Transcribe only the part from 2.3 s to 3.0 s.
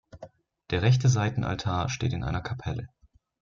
Kapelle.